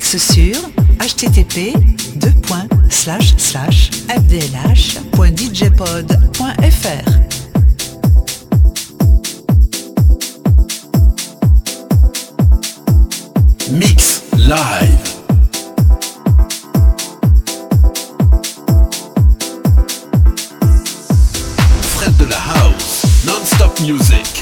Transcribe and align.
mix 0.00 0.16
sur 0.16 0.56
http 0.98 1.74
fdlh.djpod.fr. 4.08 4.80
Mix 13.72 14.22
live. 14.36 14.98
Fred 21.82 22.16
de 22.16 22.24
la 22.24 22.38
house, 22.54 23.04
non-stop 23.26 23.78
music. 23.80 24.39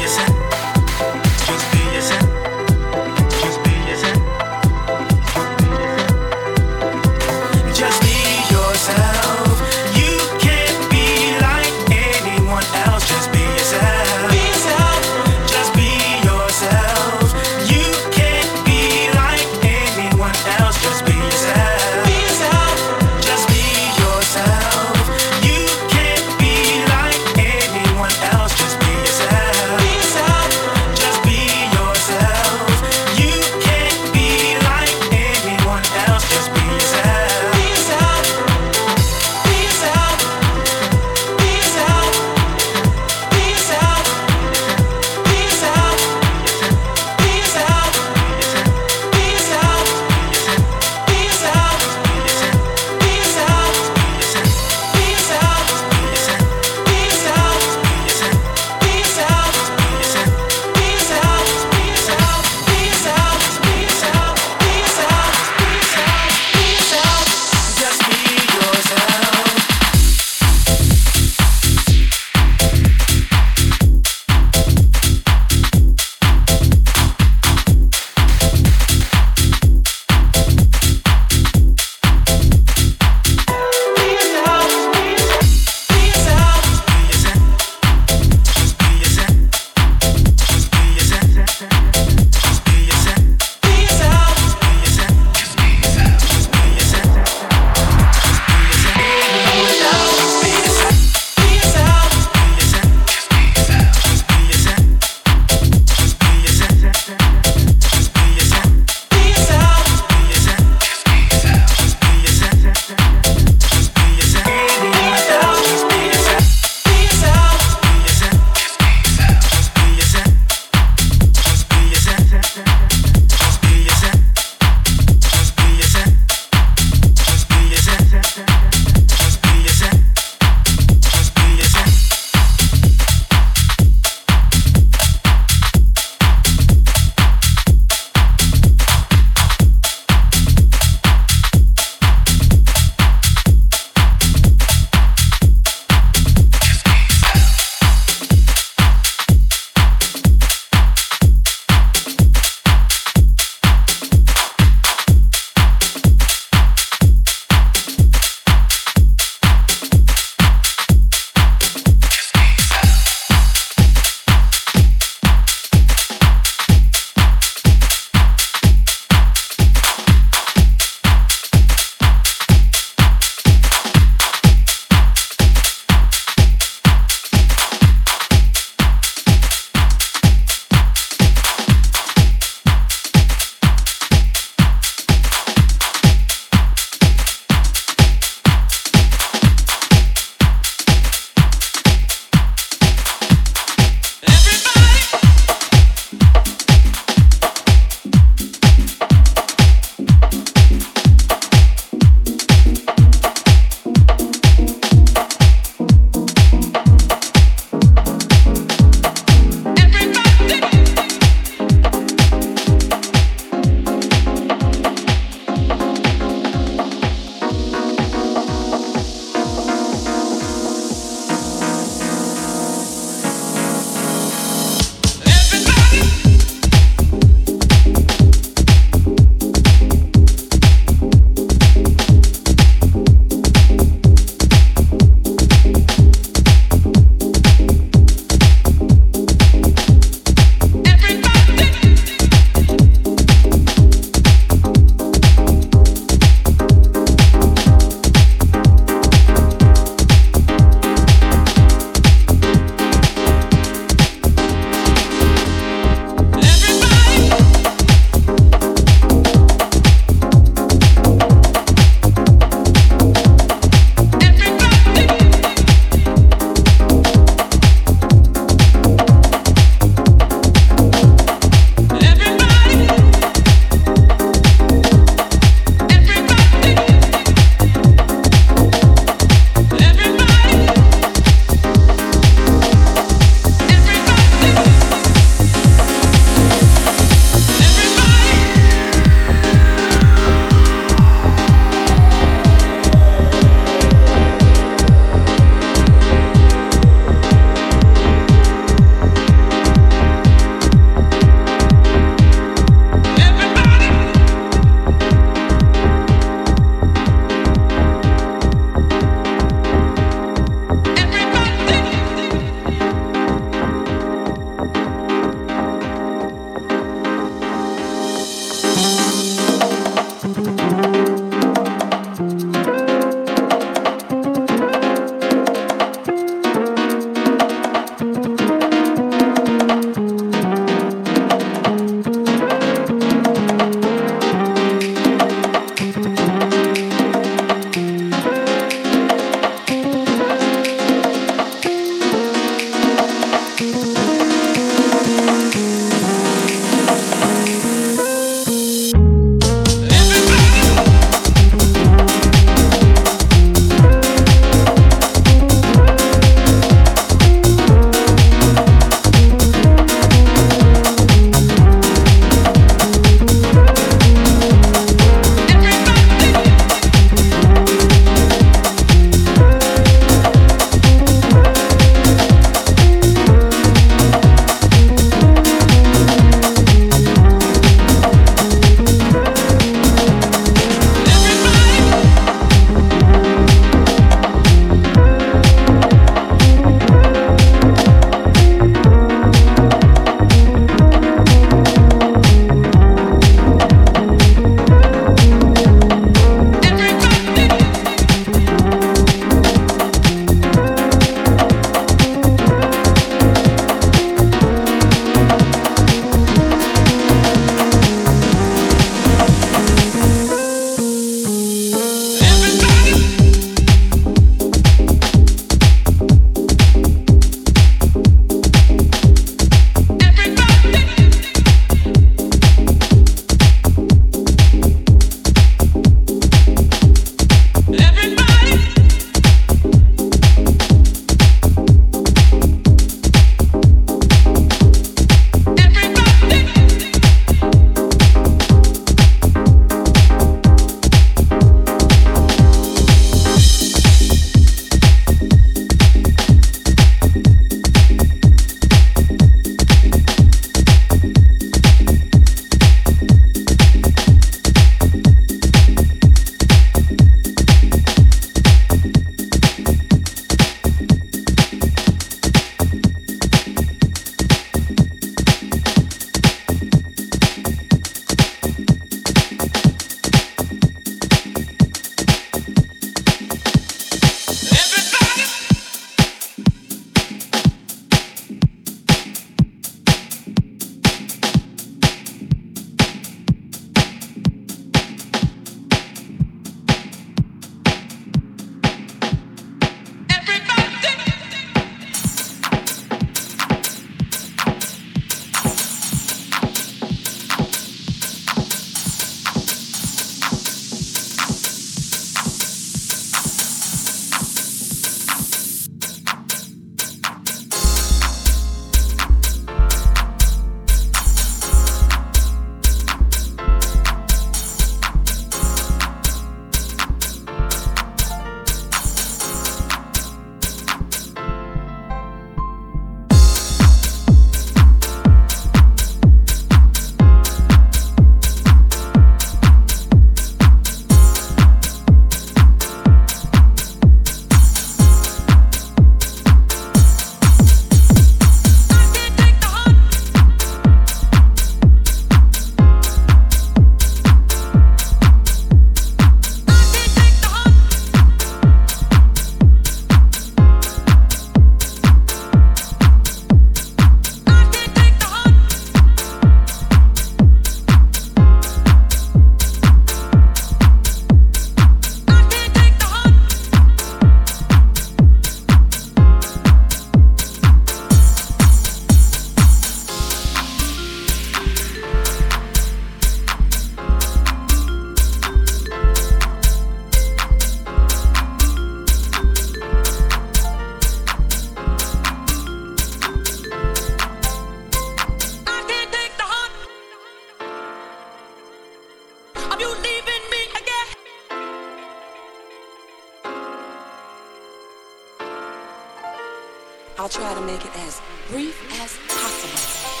I'll 597.01 597.09
try 597.09 597.33
to 597.33 597.41
make 597.41 597.65
it 597.65 597.75
as 597.77 597.99
brief 598.29 598.55
as 598.79 598.95
possible. 599.07 600.00